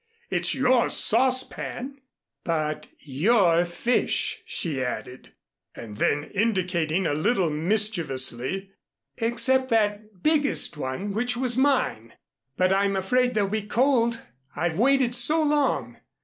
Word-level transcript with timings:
It's 0.31 0.55
your 0.55 0.89
saucepan" 0.89 2.01
"But 2.43 2.87
your 3.01 3.65
fish" 3.65 4.37
she 4.57 4.83
added, 4.83 5.33
and 5.75 5.97
then 5.97 6.23
indicating 6.23 7.05
a 7.05 7.13
little 7.13 7.51
mischievously, 7.51 8.71
"except 9.17 9.69
that 9.69 10.23
biggest 10.23 10.75
one 10.75 11.11
which 11.13 11.37
was 11.37 11.55
mine. 11.55 12.13
But 12.57 12.73
I'm 12.73 12.95
afraid 12.95 13.35
they'll 13.35 13.47
be 13.47 13.61
cold 13.67 14.19
I've 14.55 14.79
waited 14.79 15.13
so 15.13 15.43
long. 15.43 15.97